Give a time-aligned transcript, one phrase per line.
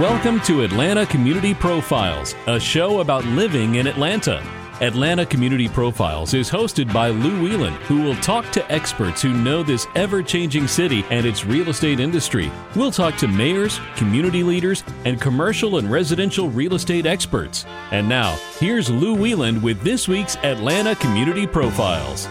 [0.00, 4.46] Welcome to Atlanta Community Profiles, a show about living in Atlanta.
[4.82, 9.62] Atlanta Community Profiles is hosted by Lou Weiland, who will talk to experts who know
[9.62, 12.52] this ever changing city and its real estate industry.
[12.74, 17.64] We'll talk to mayors, community leaders, and commercial and residential real estate experts.
[17.90, 22.28] And now, here's Lou Weiland with this week's Atlanta Community Profiles.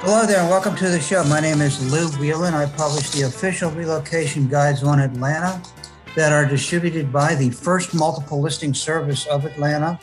[0.00, 1.22] Hello there, and welcome to the show.
[1.24, 2.54] My name is Lou Weiland.
[2.54, 5.62] I publish the official relocation guides on Atlanta
[6.14, 9.98] that are distributed by the First Multiple Listing Service of Atlanta.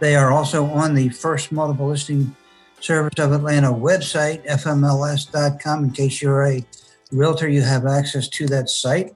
[0.00, 2.34] They are also on the First Multiple Listing
[2.80, 5.84] Service of Atlanta website, fmls.com.
[5.84, 6.64] In case you're a
[7.12, 9.14] realtor, you have access to that site.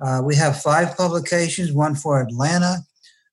[0.00, 2.78] Uh, we have five publications one for Atlanta,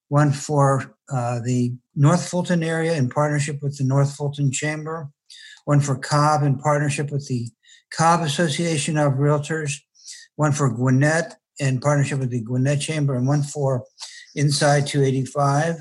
[0.10, 5.10] one for uh, the North Fulton area in partnership with the North Fulton Chamber,
[5.66, 7.48] one for Cobb in partnership with the
[7.92, 9.80] Cobb Association of Realtors,
[10.36, 13.86] one for Gwinnett in partnership with the Gwinnett Chamber, and one for
[14.36, 15.78] Inside 285.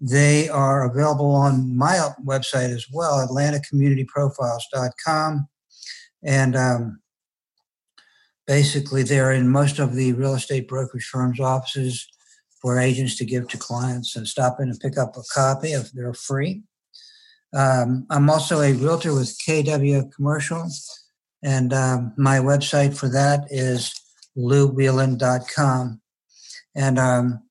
[0.00, 5.48] They are available on my website as well, atlantacommunityprofiles.com.
[6.24, 7.00] And um,
[8.46, 12.04] basically, they're in most of the real estate brokerage firms' offices
[12.60, 15.92] for agents to give to clients and stop in and pick up a copy if
[15.92, 16.64] they're free.
[17.54, 20.68] Um, I'm also a realtor with KW Commercial,
[21.42, 23.92] and um, my website for that is
[24.36, 26.00] louweiland.com.
[26.74, 27.42] And um,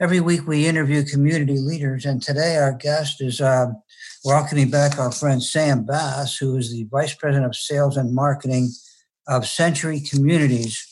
[0.00, 3.68] every week we interview community leaders, and today our guest is uh,
[4.24, 8.70] welcoming back our friend Sam Bass, who is the Vice President of Sales and Marketing
[9.28, 10.86] of Century Communities.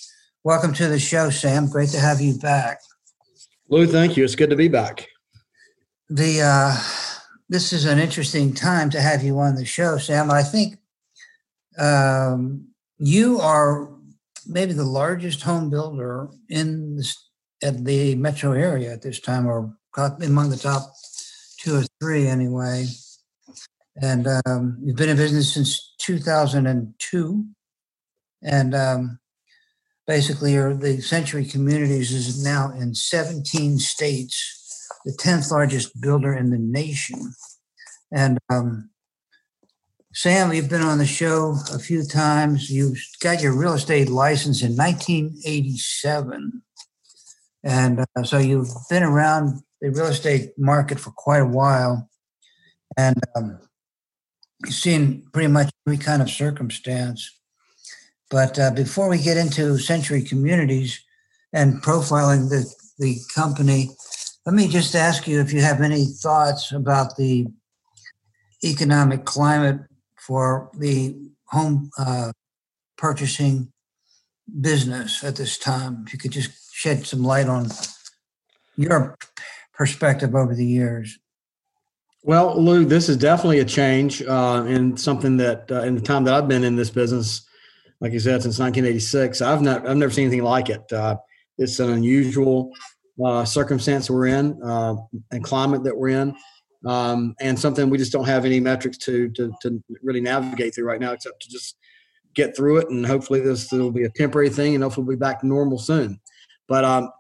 [0.44, 1.68] Welcome to the show, Sam.
[1.68, 2.80] Great to have you back.
[3.68, 4.24] Lou, thank you.
[4.24, 5.08] It's good to be back.
[6.08, 6.76] The uh,
[7.48, 10.30] this is an interesting time to have you on the show, Sam.
[10.30, 10.76] I think
[11.78, 12.68] um,
[12.98, 13.90] you are
[14.48, 17.14] maybe the largest home builder in the,
[17.62, 20.92] at the metro area at this time, or among the top
[21.58, 22.86] two or three anyway.
[24.00, 27.44] And um, you've been in business since 2002,
[28.42, 29.18] and um,
[30.06, 36.58] basically, the Century Communities is now in 17 states, the 10th largest builder in the
[36.58, 37.34] nation.
[38.12, 38.90] And um,
[40.18, 42.68] Sam, you've been on the show a few times.
[42.68, 46.60] You got your real estate license in 1987.
[47.62, 52.10] And uh, so you've been around the real estate market for quite a while.
[52.96, 53.60] And um,
[54.64, 57.38] you've seen pretty much every kind of circumstance.
[58.28, 61.00] But uh, before we get into Century Communities
[61.52, 62.68] and profiling the,
[62.98, 63.90] the company,
[64.44, 67.46] let me just ask you if you have any thoughts about the
[68.64, 69.82] economic climate
[70.28, 71.16] for the
[71.46, 72.30] home uh,
[72.98, 73.72] purchasing
[74.60, 76.04] business at this time.
[76.06, 77.68] If you could just shed some light on
[78.76, 79.16] your
[79.72, 81.18] perspective over the years.
[82.22, 86.24] Well, Lou, this is definitely a change uh, and something that uh, in the time
[86.24, 87.46] that I've been in this business,
[88.00, 90.92] like you said, since 1986, I've not I've never seen anything like it.
[90.92, 91.16] Uh,
[91.56, 92.72] it's an unusual
[93.24, 94.96] uh, circumstance we're in uh,
[95.30, 96.36] and climate that we're in
[96.86, 100.86] um, and something we just don't have any metrics to, to, to really navigate through
[100.86, 101.76] right now, except to just
[102.34, 102.88] get through it.
[102.90, 106.20] And hopefully this will be a temporary thing, and hopefully we'll be back normal soon.
[106.68, 107.10] But um,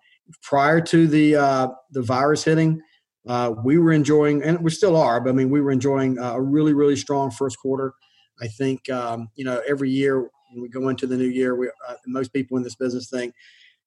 [0.42, 2.80] prior to the uh, the virus hitting,
[3.26, 5.20] uh, we were enjoying, and we still are.
[5.20, 7.94] But I mean, we were enjoying a really really strong first quarter.
[8.40, 11.68] I think um, you know every year when we go into the new year, we
[11.88, 13.34] uh, most people in this business think,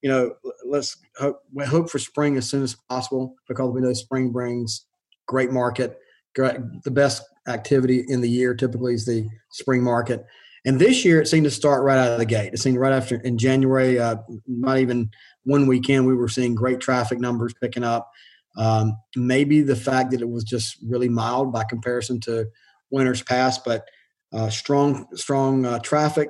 [0.02, 0.34] you know,
[0.66, 4.86] let's hope, hope for spring as soon as possible because we know spring brings
[5.32, 5.98] great market.
[6.36, 10.26] Great, the best activity in the year typically is the spring market.
[10.66, 12.54] And this year it seemed to start right out of the gate.
[12.54, 15.10] It seemed right after in January, uh, not even
[15.44, 18.12] one weekend, we were seeing great traffic numbers picking up.
[18.58, 22.48] Um, maybe the fact that it was just really mild by comparison to
[22.92, 23.86] winters past, but
[24.34, 26.30] uh, strong, strong uh, traffic,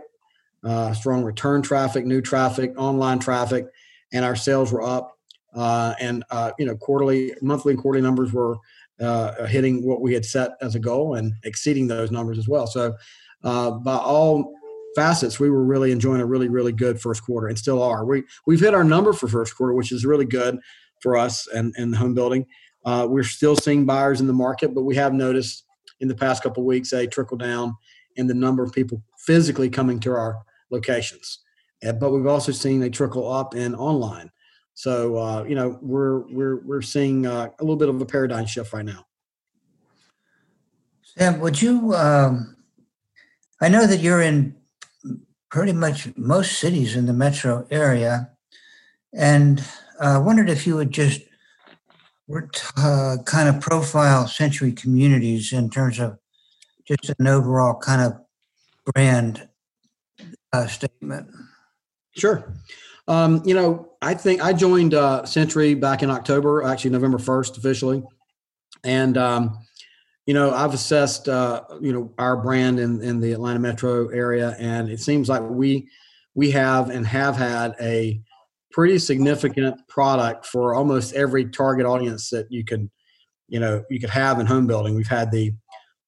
[0.63, 3.65] uh, strong return traffic, new traffic, online traffic,
[4.13, 5.17] and our sales were up.
[5.53, 8.57] Uh, and uh, you know, quarterly, monthly, and quarterly numbers were
[9.01, 12.67] uh, hitting what we had set as a goal and exceeding those numbers as well.
[12.67, 12.95] So,
[13.43, 14.53] uh, by all
[14.95, 18.05] facets, we were really enjoying a really, really good first quarter and still are.
[18.05, 20.59] We, we've hit our number for first quarter, which is really good
[21.01, 22.45] for us and, and home building.
[22.85, 25.65] Uh, we're still seeing buyers in the market, but we have noticed
[25.99, 27.75] in the past couple weeks a trickle down
[28.15, 30.39] in the number of people physically coming to our
[30.71, 31.39] locations.
[31.81, 34.29] But we've also seen a trickle up in online.
[34.73, 38.45] So uh, you know we're we're we're seeing uh, a little bit of a paradigm
[38.45, 39.05] shift right now.
[41.03, 41.93] Sam, would you?
[41.93, 42.55] Um,
[43.59, 44.55] I know that you're in
[45.49, 48.31] pretty much most cities in the metro area,
[49.13, 49.63] and
[49.99, 51.21] I uh, wondered if you would just
[52.77, 56.17] uh, kind of profile Century Communities in terms of
[56.87, 59.49] just an overall kind of brand
[60.53, 61.27] uh, statement.
[62.15, 62.53] Sure.
[63.07, 67.57] Um, you know, I think I joined uh, Century back in October, actually November 1st
[67.57, 68.03] officially.
[68.83, 69.57] And, um,
[70.25, 74.55] you know, I've assessed, uh, you know, our brand in, in the Atlanta metro area,
[74.59, 75.89] and it seems like we
[76.33, 78.21] we have and have had a
[78.71, 82.89] pretty significant product for almost every target audience that you can,
[83.49, 84.95] you know, you could have in home building.
[84.95, 85.53] We've had the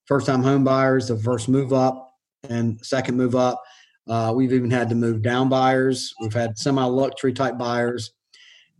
[0.05, 2.13] first time home buyers, the first move up
[2.49, 3.61] and second move up.
[4.07, 6.13] Uh, we've even had to move down buyers.
[6.21, 8.11] We've had semi luxury type buyers,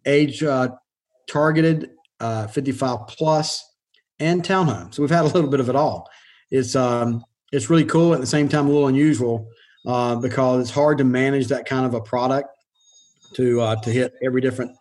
[0.06, 0.70] age uh,
[1.30, 3.64] targeted, uh, 55 plus,
[4.20, 4.96] and townhomes.
[4.96, 6.10] So we've had a little bit of it all.
[6.52, 9.48] It's um, it's really cool at the same time a little unusual
[9.86, 12.50] uh, because it's hard to manage that kind of a product
[13.36, 14.72] to uh, to hit every different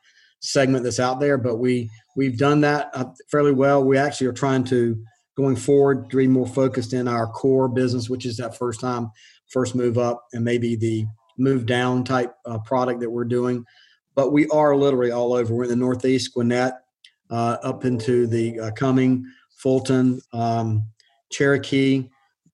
[0.40, 1.38] segment that's out there.
[1.38, 3.84] But we we've done that uh, fairly well.
[3.84, 5.02] We actually are trying to
[5.36, 9.10] going forward to be more focused in our core business, which is that first time,
[9.52, 11.06] first move up, and maybe the
[11.38, 13.64] move down type uh, product that we're doing.
[14.14, 15.54] But we are literally all over.
[15.54, 16.74] We're in the Northeast, Gwinnett,
[17.30, 19.24] uh, up into the uh, Cumming,
[19.56, 20.86] Fulton, um,
[21.30, 22.08] Cherokee,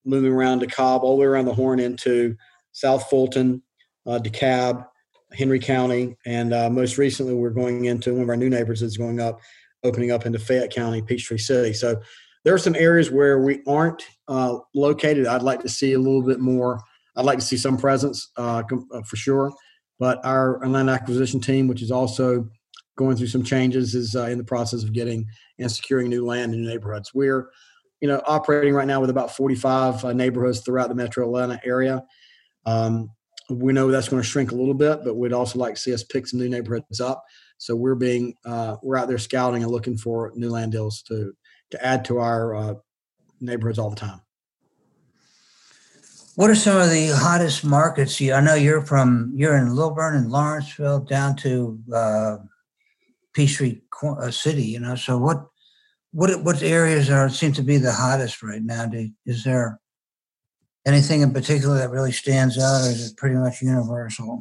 [0.05, 2.37] moving around to Cobb, all the way around the Horn into
[2.73, 3.63] South Fulton,
[4.07, 4.87] uh, DeKalb,
[5.33, 8.97] Henry County, and uh, most recently we're going into one of our new neighbors is
[8.97, 9.41] going up,
[9.85, 11.73] opening up into Fayette County, Peachtree City.
[11.73, 12.01] So
[12.45, 15.27] there are some areas where we aren't uh, located.
[15.27, 16.81] I'd like to see a little bit more.
[17.19, 18.63] I'd like to see some presence uh,
[18.93, 19.53] uh, for sure.
[19.99, 22.49] But our land acquisition team, which is also
[22.97, 25.27] going through some changes, is uh, in the process of getting
[25.59, 27.13] and securing new land in new neighborhoods.
[27.13, 27.51] We're,
[28.01, 32.05] you know, operating right now with about 45 uh, neighborhoods throughout the Metro Atlanta area.
[32.65, 33.11] Um,
[33.51, 35.93] we know that's going to shrink a little bit, but we'd also like to see
[35.93, 37.25] us pick some new neighborhoods up.
[37.57, 41.33] So we're being uh, we're out there scouting and looking for new land deals to
[41.73, 42.75] to add to our uh,
[43.41, 44.21] neighborhoods all the time.
[46.39, 48.23] What are some of the hottest markets?
[48.23, 52.37] I know you're from you're in Lilburn and Lawrenceville down to uh,
[53.33, 54.63] Peachtree uh, City.
[54.63, 55.47] You know, so what
[56.13, 58.89] what what areas are seem to be the hottest right now?
[59.27, 59.81] Is there
[60.87, 64.41] anything in particular that really stands out, or is it pretty much universal?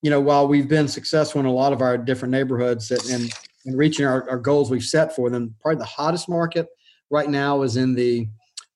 [0.00, 3.30] You know, while we've been successful in a lot of our different neighborhoods and
[3.66, 5.56] in reaching our, our goals we've set for them.
[5.60, 6.68] Probably the hottest market
[7.10, 8.28] right now is in the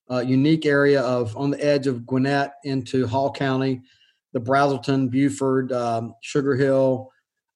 [0.09, 3.81] uh, unique area of on the edge of Gwinnett into Hall County,
[4.33, 7.11] the Braselton, Buford, um, Sugar Hill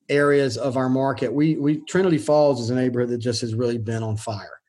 [0.09, 1.33] areas of our market.
[1.33, 4.59] We we Trinity Falls is a neighborhood that just has really been on fire.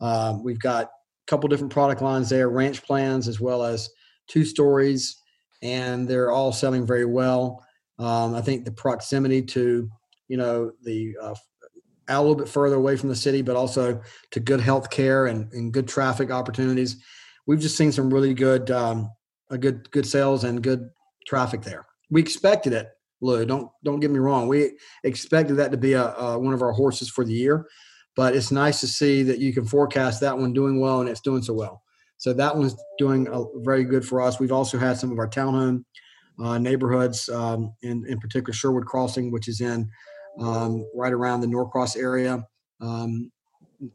[0.00, 0.90] Um, we've got a
[1.26, 3.88] couple different product lines there, ranch plans as well as
[4.28, 5.22] two stories,
[5.62, 7.64] and they're all selling very well.
[7.98, 9.88] Um, I think the proximity to
[10.28, 11.34] you know the uh,
[12.08, 14.00] a little bit further away from the city, but also
[14.30, 16.96] to good health care and, and good traffic opportunities.
[17.48, 19.10] We've just seen some really good, um,
[19.50, 20.90] a good, good sales and good
[21.26, 21.86] traffic there.
[22.10, 22.88] We expected it,
[23.20, 23.44] Lou.
[23.44, 24.46] Don't don't get me wrong.
[24.46, 27.66] We expected that to be a, a one of our horses for the year,
[28.14, 31.20] but it's nice to see that you can forecast that one doing well and it's
[31.20, 31.82] doing so well.
[32.18, 34.38] So that one's doing a, very good for us.
[34.38, 35.84] We've also had some of our townhome
[36.42, 39.88] uh, neighborhoods, um, in, in particular Sherwood Crossing, which is in
[40.40, 42.44] um, right around the Norcross area,
[42.80, 43.30] um,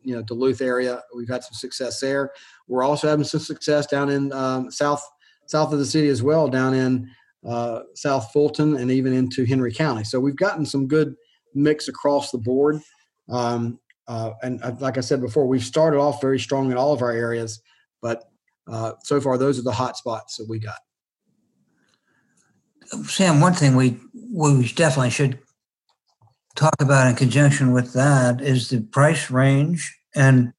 [0.04, 1.02] you know, Duluth area.
[1.16, 2.32] We've had some success there.
[2.68, 5.04] We're also having some success down in um, south
[5.46, 7.10] south of the city as well, down in
[7.48, 10.04] uh, South Fulton and even into Henry County.
[10.04, 11.16] So we've gotten some good
[11.54, 12.80] mix across the board.
[13.30, 17.02] Um, uh, and like I said before, we've started off very strong in all of
[17.02, 17.62] our areas,
[18.02, 18.24] but
[18.68, 20.80] uh, so far those are the hot spots that we got.
[23.06, 23.98] Sam, one thing we
[24.32, 25.40] we definitely should
[26.56, 30.54] talk about in conjunction with that is the price range and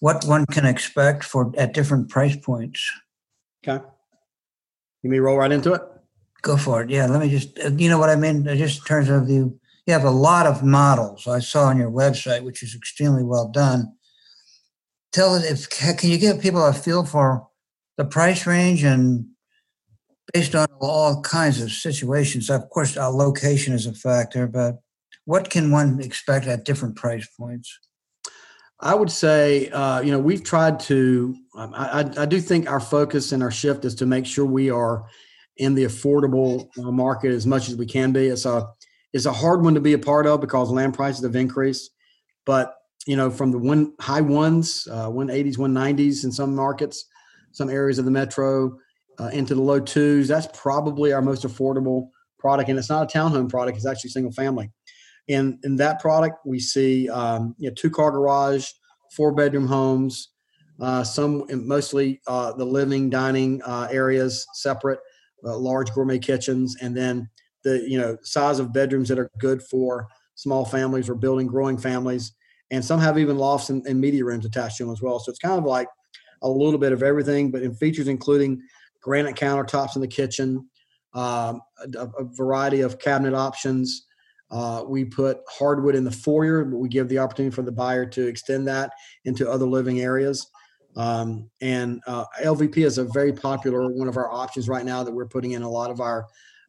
[0.00, 2.90] what one can expect for at different price points.
[3.66, 3.84] Okay.
[5.02, 5.82] You may roll right into it?
[6.42, 6.90] Go for it.
[6.90, 7.06] Yeah.
[7.06, 8.44] Let me just, uh, you know what I mean?
[8.44, 11.90] Just in terms of you, you have a lot of models I saw on your
[11.90, 13.94] website, which is extremely well done.
[15.12, 17.48] Tell us if, can you give people a feel for
[17.96, 19.26] the price range and
[20.32, 22.50] based on all kinds of situations?
[22.50, 24.80] Of course, our location is a factor, but
[25.26, 27.78] what can one expect at different price points?
[28.80, 31.34] I would say, uh, you know, we've tried to.
[31.54, 34.70] Um, I, I, do think our focus and our shift is to make sure we
[34.70, 35.06] are
[35.56, 38.26] in the affordable uh, market as much as we can be.
[38.26, 38.66] It's a
[39.12, 41.90] it's a hard one to be a part of because land prices have increased,
[42.44, 42.74] but
[43.06, 47.06] you know, from the one high ones, uh, 180s, 190s in some markets,
[47.52, 48.76] some areas of the metro,
[49.18, 50.28] uh, into the low twos.
[50.28, 54.32] That's probably our most affordable product, and it's not a townhome product; it's actually single
[54.32, 54.70] family
[55.28, 58.68] in in that product, we see um, you know two car garage,
[59.12, 60.30] four bedroom homes,
[60.80, 65.00] uh, some mostly uh, the living dining uh, areas separate,
[65.44, 67.28] uh, large gourmet kitchens, and then
[67.64, 71.78] the you know size of bedrooms that are good for small families or building growing
[71.78, 72.32] families,
[72.70, 75.18] and some have even lofts and, and media rooms attached to them as well.
[75.18, 75.88] So it's kind of like
[76.42, 78.60] a little bit of everything, but in features including
[79.02, 80.68] granite countertops in the kitchen,
[81.14, 81.62] um,
[81.96, 84.06] a, a, variety of cabinet options.
[84.50, 88.06] Uh, we put hardwood in the foyer, but we give the opportunity for the buyer
[88.06, 88.92] to extend that
[89.24, 90.46] into other living areas.
[90.96, 95.12] Um, and uh, LVP is a very popular one of our options right now that
[95.12, 96.26] we're putting in a lot of our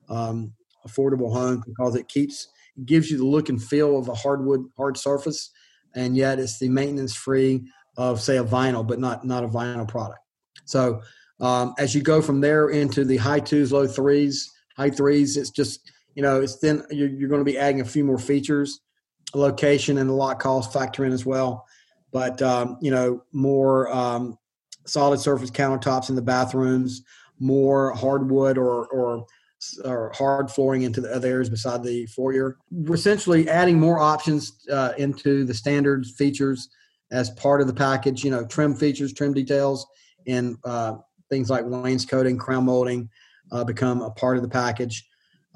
[0.09, 0.53] um,
[0.85, 2.49] affordable homes because it keeps
[2.85, 5.51] gives you the look and feel of a hardwood hard surface,
[5.95, 7.65] and yet it's the maintenance free
[7.97, 10.19] of say a vinyl, but not not a vinyl product.
[10.65, 11.01] So
[11.39, 15.49] um, as you go from there into the high twos, low threes, high threes, it's
[15.51, 18.81] just you know it's then you're, you're going to be adding a few more features,
[19.35, 21.63] location and the lot cost factor in as well.
[22.11, 24.35] But um, you know more um,
[24.87, 27.03] solid surface countertops in the bathrooms,
[27.39, 29.27] more hardwood or or
[29.85, 32.57] or hard flooring into the other areas beside the foyer.
[32.71, 36.67] We're essentially adding more options uh, into the standard features
[37.11, 38.23] as part of the package.
[38.23, 39.85] You know, trim features, trim details,
[40.25, 40.95] and uh,
[41.29, 43.07] things like wainscoting, crown molding
[43.51, 45.07] uh, become a part of the package.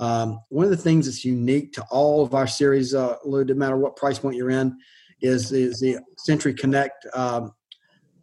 [0.01, 3.53] Um, one of the things that's unique to all of our series, uh, Lou, no
[3.53, 4.75] matter what price point you're in,
[5.21, 7.53] is, is the Century Connect um,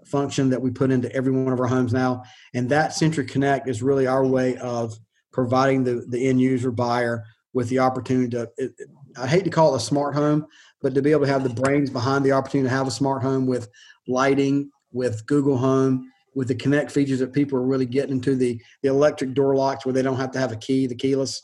[0.05, 2.25] function that we put into every one of our homes now.
[2.53, 4.99] And that Century Connect is really our way of
[5.33, 9.51] providing the, the end user buyer with the opportunity to, it, it, I hate to
[9.51, 10.47] call it a smart home,
[10.83, 13.23] but to be able to have the brains behind the opportunity to have a smart
[13.23, 13.69] home with
[14.09, 18.61] lighting, with Google Home, with the connect features that people are really getting into the,
[18.83, 21.41] the electric door locks where they don't have to have a key, the keyless.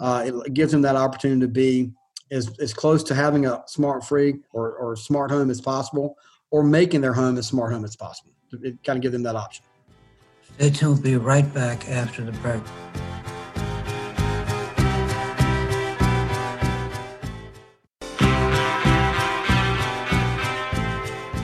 [0.00, 1.92] Uh, it gives them that opportunity to be
[2.30, 6.16] as, as close to having a smart free or, or smart home as possible
[6.50, 8.32] or making their home a smart home as possible.
[8.52, 9.64] It kind of give them that option.
[10.56, 11.02] Stay tuned.
[11.02, 12.62] We'll be right back after the break.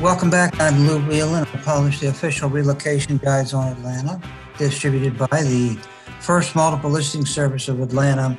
[0.00, 0.58] Welcome back.
[0.58, 1.46] I'm Lou Weiland.
[1.54, 4.18] I publish the official relocation guides on Atlanta,
[4.56, 5.78] distributed by the
[6.20, 8.38] First Multiple Listing Service of Atlanta.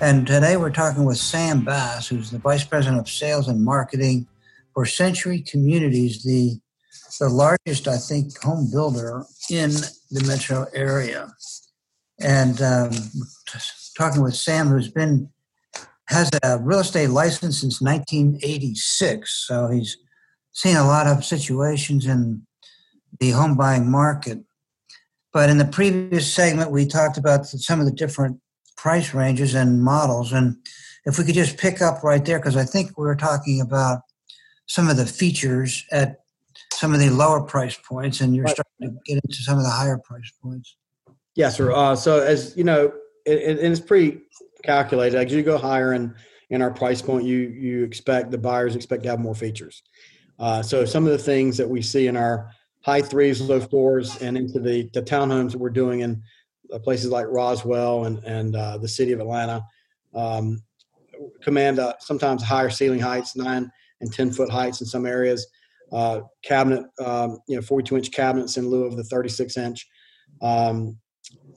[0.00, 4.26] And today we're talking with Sam Bass, who's the Vice President of Sales and Marketing
[4.72, 6.58] for Century Communities, the,
[7.20, 9.70] the largest, I think, home builder in
[10.10, 11.30] the metro area.
[12.20, 12.90] And um,
[13.98, 15.28] talking with Sam, who's been
[16.08, 19.46] has a real estate license since 1986.
[19.46, 19.98] So he's
[20.52, 22.46] seen a lot of situations in
[23.20, 24.38] the home buying market.
[25.34, 28.40] But in the previous segment, we talked about some of the different
[28.76, 30.32] price ranges and models.
[30.32, 30.56] And
[31.04, 34.02] if we could just pick up right there, because I think we were talking about
[34.66, 36.20] some of the features at
[36.72, 38.54] some of the lower price points, and you're right.
[38.54, 40.76] starting to get into some of the higher price points.
[41.34, 41.72] Yes, sir.
[41.72, 42.92] Uh, so as you know,
[43.26, 44.20] it, it, it's pretty
[44.62, 45.18] calculated.
[45.18, 46.14] As you go higher in
[46.50, 49.82] in our price point, you you expect the buyers expect to have more features.
[50.38, 52.50] Uh, so some of the things that we see in our
[52.84, 56.22] high threes, low fours, and into the, the townhomes that we're doing in
[56.72, 59.64] uh, places like Roswell and, and uh, the city of Atlanta
[60.14, 60.62] um,
[61.42, 65.46] command uh, sometimes higher ceiling heights, nine and 10 foot heights in some areas.
[65.92, 69.86] Uh, cabinet, um, you know, 42 inch cabinets in lieu of the 36 inch.
[70.42, 70.98] Um,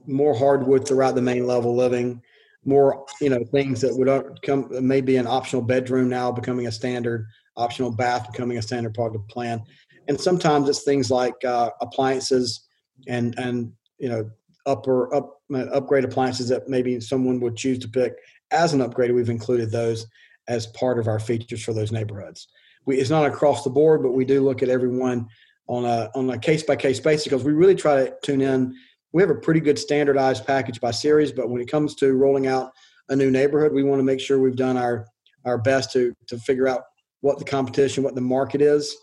[0.06, 2.22] more hardwood throughout the main level living.
[2.66, 7.26] More, you know, things that would come maybe an optional bedroom now becoming a standard
[7.56, 9.64] optional bath becoming a standard part of the plan.
[10.08, 12.68] And sometimes it's things like uh, appliances
[13.08, 14.30] and and you know
[14.66, 15.42] upper up
[15.74, 18.14] upgrade appliances that maybe someone would choose to pick
[18.52, 19.12] as an upgrade.
[19.12, 20.08] We've included those
[20.48, 22.48] as part of our features for those neighborhoods.
[22.86, 25.28] We, it's not across the board, but we do look at everyone
[25.68, 28.74] on a on a case by case basis because we really try to tune in.
[29.14, 32.48] We have a pretty good standardized package by series, but when it comes to rolling
[32.48, 32.72] out
[33.10, 35.08] a new neighborhood, we want to make sure we've done our
[35.46, 36.84] our best to to figure out
[37.22, 38.96] what the competition, what the market is,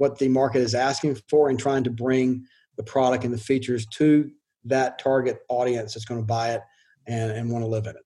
[0.00, 2.42] what the market is asking for, and trying to bring
[2.76, 4.30] the product and the features to
[4.64, 6.62] that target audience that's going to buy it
[7.06, 8.02] and, and want to live in it.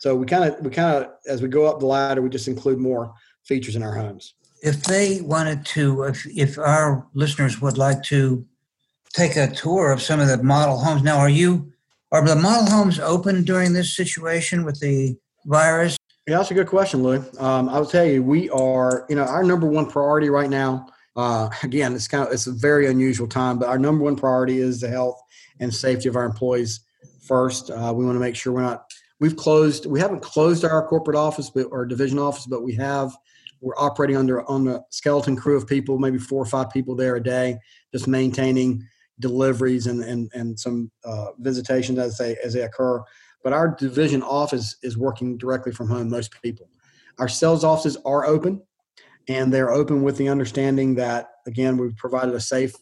[0.00, 2.48] So we kind of we kind of as we go up the ladder, we just
[2.48, 4.34] include more features in our homes.
[4.60, 8.44] If they wanted to, if if our listeners would like to
[9.12, 11.72] take a tour of some of the model homes, now are you
[12.10, 15.96] are the model homes open during this situation with the virus?
[16.26, 17.24] Yeah, that's a good question, Lou.
[17.38, 20.88] Um, I'll tell you, we are, you know, our number one priority right now.
[21.16, 24.58] Uh, again, it's kind of it's a very unusual time, but our number one priority
[24.58, 25.20] is the health
[25.58, 26.80] and safety of our employees
[27.26, 27.70] first.
[27.70, 28.84] Uh, we want to make sure we're not
[29.20, 29.86] we've closed.
[29.86, 33.16] We haven't closed our corporate office, but our division office, but we have.
[33.62, 37.16] We're operating under on a skeleton crew of people, maybe four or five people there
[37.16, 37.58] a day,
[37.92, 38.86] just maintaining
[39.18, 43.02] deliveries and and and some uh, visitations as they as they occur.
[43.44, 46.08] But our division office is working directly from home.
[46.08, 46.68] Most people,
[47.18, 48.62] our sales offices are open,
[49.28, 52.74] and they're open with the understanding that again we've provided a safe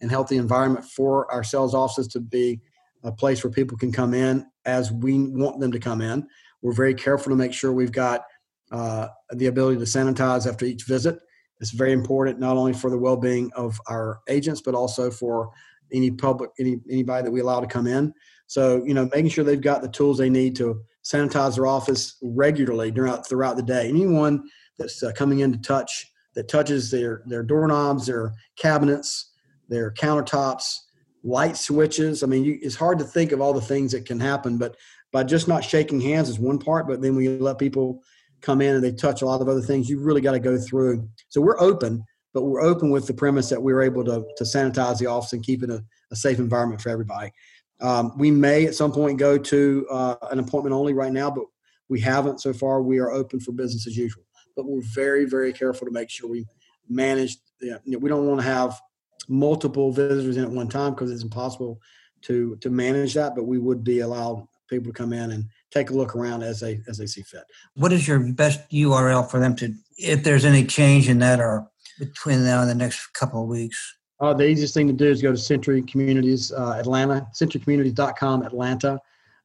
[0.00, 2.60] and healthy environment for our sales offices to be
[3.02, 6.26] a place where people can come in as we want them to come in.
[6.60, 8.24] We're very careful to make sure we've got
[8.72, 11.18] uh, the ability to sanitize after each visit.
[11.60, 15.50] It's very important not only for the well-being of our agents, but also for
[15.92, 18.12] any public any anybody that we allow to come in.
[18.48, 22.16] So you know, making sure they've got the tools they need to sanitize their office
[22.22, 23.88] regularly throughout throughout the day.
[23.88, 24.42] Anyone
[24.78, 29.32] that's uh, coming in to touch that touches their their doorknobs, their cabinets,
[29.68, 30.76] their countertops,
[31.24, 32.22] light switches.
[32.22, 34.76] I mean, you, it's hard to think of all the things that can happen, but
[35.12, 36.86] by just not shaking hands is one part.
[36.86, 38.02] But then we let people
[38.42, 39.88] come in and they touch a lot of other things.
[39.88, 41.08] You really got to go through.
[41.30, 42.04] So we're open,
[42.34, 45.42] but we're open with the premise that we're able to, to sanitize the office and
[45.42, 47.32] keep it a, a safe environment for everybody.
[47.80, 51.44] Um, we may at some point go to uh, an appointment only right now, but
[51.88, 52.82] we haven't so far.
[52.82, 54.24] We are open for business as usual,
[54.56, 56.46] but we're very, very careful to make sure we
[56.88, 57.36] manage.
[57.60, 58.80] You know, we don't want to have
[59.28, 61.80] multiple visitors in at one time because it's impossible
[62.22, 63.34] to to manage that.
[63.36, 66.60] But we would be allowed people to come in and take a look around as
[66.60, 67.44] they as they see fit.
[67.74, 71.68] What is your best URL for them to, if there's any change in that, or
[71.98, 73.96] between now and the next couple of weeks?
[74.18, 78.98] Uh, the easiest thing to do is go to Century Communities uh, Atlanta, centurycommunities.com Atlanta.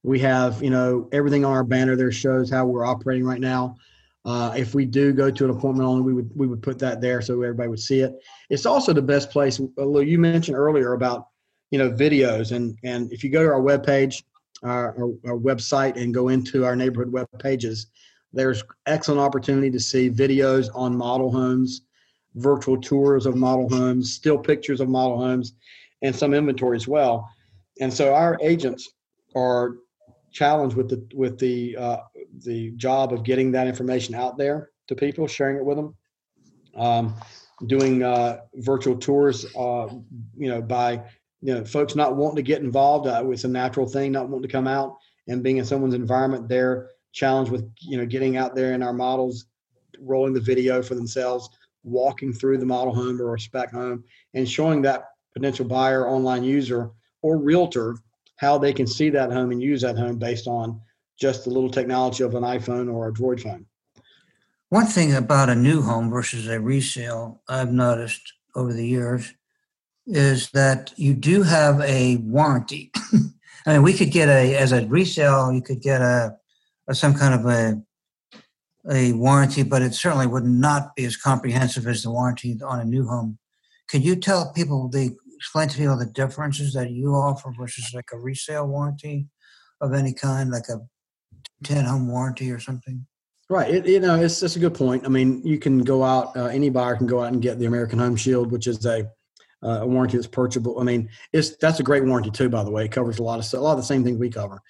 [0.03, 3.77] We have, you know, everything on our banner there shows how we're operating right now.
[4.23, 7.01] Uh, if we do go to an appointment only, we would we would put that
[7.01, 8.13] there so everybody would see it.
[8.49, 9.59] It's also the best place.
[9.59, 11.27] You mentioned earlier about
[11.71, 14.21] you know videos, and and if you go to our webpage,
[14.63, 17.87] our, our, our website, and go into our neighborhood web pages,
[18.31, 21.81] there's excellent opportunity to see videos on model homes,
[22.35, 25.53] virtual tours of model homes, still pictures of model homes,
[26.03, 27.27] and some inventory as well.
[27.79, 28.87] And so our agents
[29.35, 29.77] are
[30.31, 31.97] challenged with the with the uh,
[32.43, 35.95] the job of getting that information out there to people, sharing it with them,
[36.75, 37.15] um,
[37.67, 39.45] doing uh, virtual tours.
[39.55, 39.87] Uh,
[40.37, 40.93] you know, by
[41.41, 43.07] you know folks not wanting to get involved.
[43.07, 46.47] Uh, it's a natural thing, not wanting to come out and being in someone's environment.
[46.47, 49.45] They're challenged with you know getting out there in our models,
[49.99, 51.49] rolling the video for themselves,
[51.83, 56.43] walking through the model home or a spec home, and showing that potential buyer, online
[56.43, 56.91] user,
[57.21, 57.97] or realtor
[58.37, 60.81] how they can see that home and use that home based on
[61.21, 63.67] just the little technology of an iPhone or a Droid phone.
[64.69, 69.33] One thing about a new home versus a resale I've noticed over the years
[70.07, 72.91] is that you do have a warranty.
[73.65, 76.35] I mean, we could get a as a resale, you could get a,
[76.87, 77.83] a some kind of a
[78.89, 82.85] a warranty, but it certainly would not be as comprehensive as the warranty on a
[82.85, 83.37] new home.
[83.87, 88.09] Can you tell people the explain to people the differences that you offer versus like
[88.11, 89.27] a resale warranty
[89.79, 90.79] of any kind, like a
[91.63, 93.05] 10 home warranty or something?
[93.49, 93.69] Right.
[93.73, 95.05] It, you know, it's that's a good point.
[95.05, 97.65] I mean, you can go out, uh, any buyer can go out and get the
[97.65, 99.09] American Home Shield, which is a,
[99.63, 100.79] uh, a warranty that's purchasable.
[100.79, 102.49] I mean, it's that's a great warranty too.
[102.49, 104.29] By the way, it covers a lot of a lot of the same things we
[104.29, 104.61] cover.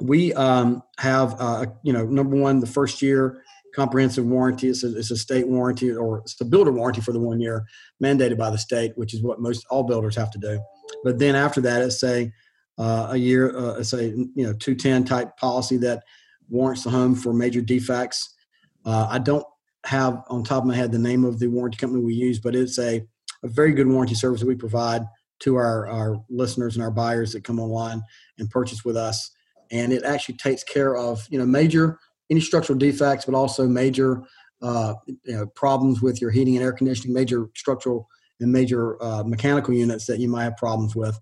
[0.00, 3.42] We um, have, uh, you know, number one, the first year
[3.76, 4.68] comprehensive warranty.
[4.68, 7.66] It's a, it's a state warranty or it's a builder warranty for the one year
[8.02, 10.58] mandated by the state, which is what most all builders have to do.
[11.04, 12.32] But then after that, it's a
[12.78, 16.02] uh, a year, uh, it's a you know 210 type policy that
[16.48, 18.34] warrants the home for major defects.
[18.84, 19.44] Uh, I don't
[19.84, 22.54] have on top of my head the name of the warranty company we use, but
[22.54, 23.02] it's a,
[23.42, 25.02] a very good warranty service that we provide
[25.40, 28.02] to our, our listeners and our buyers that come online
[28.38, 29.30] and purchase with us.
[29.70, 31.98] And it actually takes care of you know major
[32.30, 34.22] any structural defects, but also major
[34.62, 38.08] uh, you know, problems with your heating and air conditioning, major structural
[38.40, 41.18] and major uh, mechanical units that you might have problems with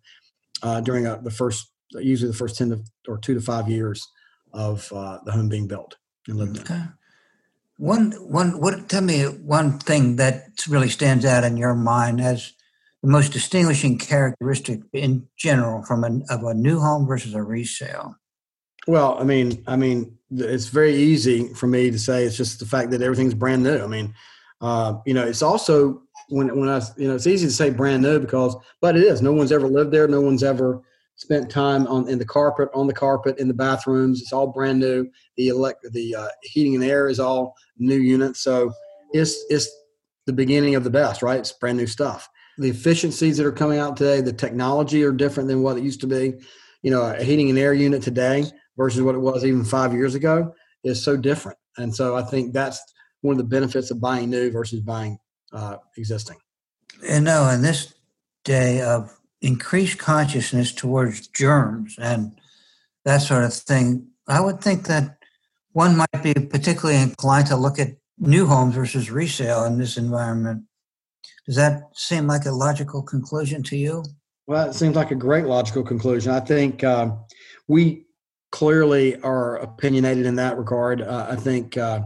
[0.62, 4.06] uh, during a, the first, usually the first 10 to, or two to five years
[4.54, 5.96] of uh, the home being built
[6.28, 6.74] and lived okay.
[6.74, 6.92] in.
[7.76, 12.52] One, one, what, tell me one thing that really stands out in your mind as
[13.02, 18.16] the most distinguishing characteristic in general from a, of a new home versus a resale.
[18.86, 22.66] Well, I mean, I mean, it's very easy for me to say it's just the
[22.66, 23.82] fact that everything's brand new.
[23.82, 24.14] I mean,
[24.60, 28.02] uh, you know, it's also when when I you know it's easy to say brand
[28.02, 29.20] new because, but it is.
[29.20, 30.08] No one's ever lived there.
[30.08, 30.82] No one's ever
[31.16, 34.20] spent time on in the carpet, on the carpet, in the bathrooms.
[34.20, 35.08] It's all brand new.
[35.36, 38.40] The elect the uh, heating and air is all new units.
[38.40, 38.72] So
[39.12, 39.70] it's it's
[40.26, 41.38] the beginning of the best, right?
[41.38, 42.28] It's brand new stuff.
[42.58, 46.00] The efficiencies that are coming out today, the technology are different than what it used
[46.02, 46.34] to be.
[46.82, 48.44] You know, a heating and air unit today
[48.76, 51.58] versus what it was even five years ago is so different.
[51.78, 52.80] And so I think that's
[53.22, 55.18] one of the benefits of buying new versus buying
[55.52, 56.36] uh, existing.
[57.08, 57.94] And no, in this
[58.44, 59.10] day of
[59.44, 62.32] increased consciousness towards germs and
[63.04, 65.18] that sort of thing, I would think that
[65.72, 70.62] one might be particularly inclined to look at new homes versus resale in this environment.
[71.46, 74.04] Does that seem like a logical conclusion to you?
[74.46, 76.32] Well, it seems like a great logical conclusion.
[76.32, 77.10] I think uh,
[77.68, 78.06] we
[78.50, 81.02] clearly are opinionated in that regard.
[81.02, 82.00] Uh, I think uh,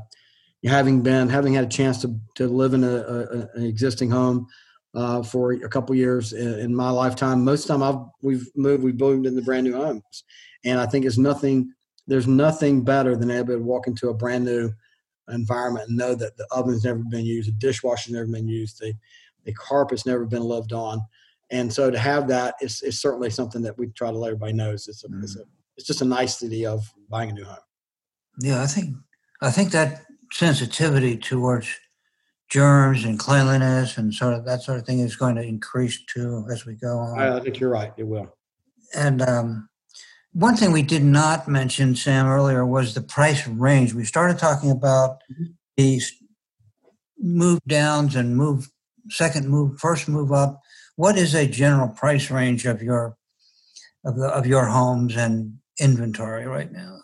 [0.64, 4.46] having been having had a chance to to live in a, a an existing home
[4.94, 8.48] uh, for a couple years in, in, my lifetime, most of the time I've we've
[8.56, 10.24] moved we've moved into brand new homes,
[10.64, 11.72] and I think it's nothing.
[12.06, 14.72] There's nothing better than able to walk into a brand new
[15.28, 18.94] environment and know that the oven's never been used, the dishwasher's never been used, the
[19.44, 21.00] the carpet's never been lived on,
[21.50, 24.52] and so to have that is, is certainly something that we try to let everybody
[24.52, 24.72] know.
[24.72, 25.22] It's, a, mm.
[25.22, 25.42] it's, a,
[25.76, 27.56] it's just a nicety of buying a new home.
[28.40, 28.96] Yeah, I think
[29.40, 31.74] I think that sensitivity towards
[32.48, 36.46] germs and cleanliness and sort of that sort of thing is going to increase too
[36.50, 37.18] as we go on.
[37.18, 37.92] I think you're right.
[37.96, 38.34] It will.
[38.94, 39.68] And um,
[40.32, 43.92] one thing we did not mention, Sam, earlier was the price range.
[43.92, 45.52] We started talking about mm-hmm.
[45.76, 46.12] these
[47.18, 48.68] move downs and move
[49.10, 50.60] second move, first move up.
[50.96, 53.16] What is a general price range of your
[54.04, 56.98] of the of your homes and inventory right now?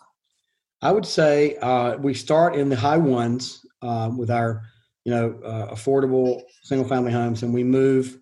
[0.81, 4.63] I would say uh, we start in the high ones uh, with our
[5.05, 8.17] you know uh, affordable single family homes, and we move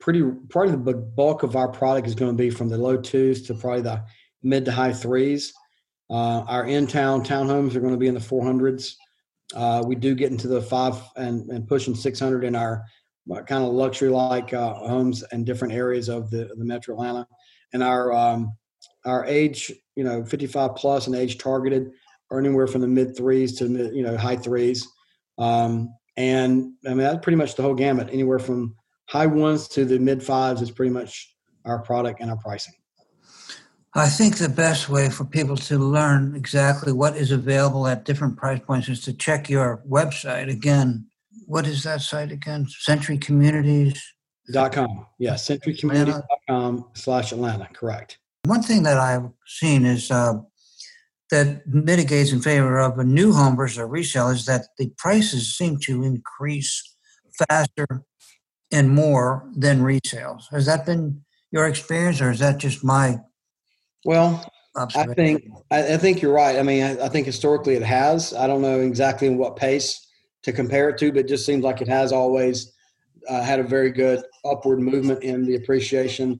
[0.00, 3.42] pretty probably the bulk of our product is going to be from the low twos
[3.42, 4.02] to probably the
[4.42, 5.52] mid to high threes.
[6.10, 8.94] Uh, our in-town townhomes are going to be in the 400s.
[9.54, 12.84] Uh, we do get into the five and, and pushing 600 in our
[13.46, 17.26] kind of luxury like uh, homes in different areas of the, the metro Atlanta.
[17.72, 18.56] And our um,
[19.06, 21.90] our age, you know, 55 plus and age targeted
[22.30, 24.86] are anywhere from the mid threes to you know high threes.
[25.38, 28.08] Um, and I mean that's pretty much the whole gamut.
[28.12, 28.74] Anywhere from
[29.08, 32.74] high ones to the mid fives is pretty much our product and our pricing.
[33.94, 38.36] I think the best way for people to learn exactly what is available at different
[38.36, 40.50] price points is to check your website.
[40.50, 41.06] Again,
[41.46, 42.66] what is that site again?
[42.68, 44.02] Century Communities.
[44.52, 45.06] Dot com.
[45.18, 47.68] Yeah, centurycommunities.com slash Atlanta.
[47.72, 48.18] Correct.
[48.44, 50.34] One thing that I've seen is uh,
[51.34, 55.56] that mitigates in favor of a new home versus a resale is that the prices
[55.56, 56.96] seem to increase
[57.48, 57.86] faster
[58.70, 60.44] and more than resales.
[60.52, 63.18] Has that been your experience, or is that just my?
[64.04, 66.56] Well, I think I, think you're right.
[66.56, 68.32] I mean, I, I, think historically it has.
[68.32, 70.06] I don't know exactly in what pace
[70.44, 72.72] to compare it to, but it just seems like it has always
[73.28, 76.38] uh, had a very good upward movement in the appreciation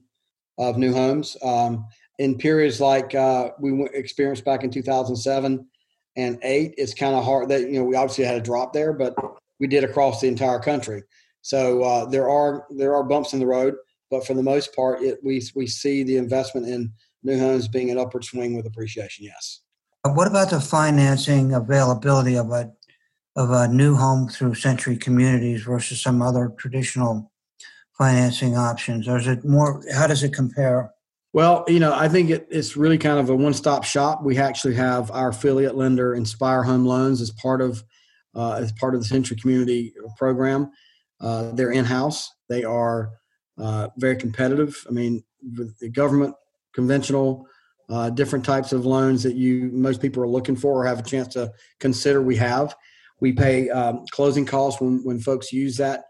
[0.57, 1.35] of new homes.
[1.41, 1.85] Um,
[2.19, 5.67] in periods like uh, we experienced back in 2007
[6.15, 8.93] and eight, it's kind of hard that, you know, we obviously had a drop there,
[8.93, 9.15] but
[9.59, 11.03] we did across the entire country.
[11.41, 13.75] So uh, there are, there are bumps in the road,
[14.09, 16.91] but for the most part, it, we, we see the investment in
[17.23, 19.25] new homes being an upward swing with appreciation.
[19.25, 19.61] Yes.
[20.03, 22.71] What about the financing availability of a,
[23.35, 27.31] of a new home through Century Communities versus some other traditional
[27.97, 29.07] financing options?
[29.07, 30.94] Or is it more, how does it compare?
[31.35, 34.23] Well, you know, I think it, it's really kind of a one-stop shop.
[34.23, 37.83] We actually have our affiliate lender, Inspire Home Loans, as part of
[38.33, 40.71] uh, as part of the Century Community program.
[41.19, 42.31] Uh, they're in-house.
[42.47, 43.11] They are
[43.57, 44.81] uh, very competitive.
[44.87, 45.25] I mean,
[45.57, 46.35] with the government,
[46.73, 47.45] conventional,
[47.89, 51.03] uh, different types of loans that you most people are looking for or have a
[51.03, 52.21] chance to consider.
[52.21, 52.73] We have.
[53.19, 56.05] We pay um, closing costs when when folks use that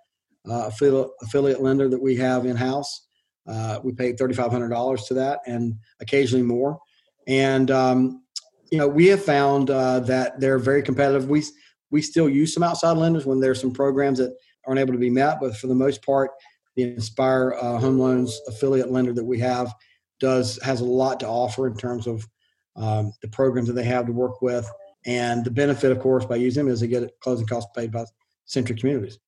[0.47, 3.04] uh, affiliate, affiliate lender that we have in house.
[3.47, 6.79] Uh, we pay $3,500 to that and occasionally more.
[7.27, 8.23] And, um,
[8.71, 11.29] you know, we have found uh, that they're very competitive.
[11.29, 11.43] We,
[11.91, 15.09] we still use some outside lenders when there's some programs that aren't able to be
[15.09, 16.31] met, but for the most part,
[16.75, 19.73] the Inspire uh, Home Loans affiliate lender that we have
[20.19, 22.27] does has a lot to offer in terms of
[22.75, 24.69] um, the programs that they have to work with.
[25.05, 28.05] And the benefit, of course, by using them is they get closing costs paid by
[28.45, 29.19] Century Communities.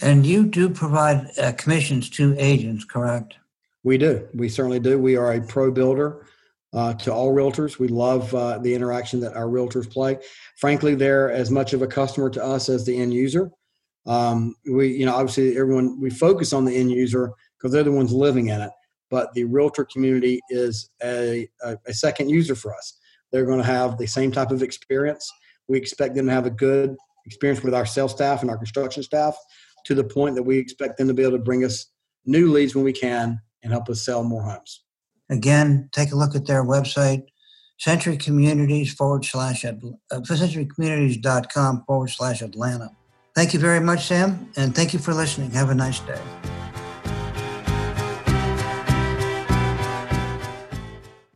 [0.00, 3.36] And you do provide uh, commissions to agents, correct?
[3.86, 4.26] We do.
[4.34, 4.98] We certainly do.
[4.98, 6.26] We are a pro builder
[6.72, 7.78] uh, to all realtors.
[7.78, 10.18] We love uh, the interaction that our realtors play.
[10.56, 13.48] Frankly, they're as much of a customer to us as the end user.
[14.04, 17.92] Um, we, you know, obviously everyone we focus on the end user because they're the
[17.92, 18.72] ones living in it.
[19.08, 22.98] But the realtor community is a, a, a second user for us.
[23.30, 25.32] They're going to have the same type of experience.
[25.68, 29.04] We expect them to have a good experience with our sales staff and our construction
[29.04, 29.36] staff
[29.84, 31.86] to the point that we expect them to be able to bring us
[32.24, 34.82] new leads when we can and help us sell more homes.
[35.28, 37.24] Again, take a look at their website,
[37.78, 39.72] Century Communities forward slash uh,
[40.12, 42.90] centurycommunities.com forward slash Atlanta.
[43.34, 45.50] Thank you very much, Sam, and thank you for listening.
[45.50, 46.20] Have a nice day.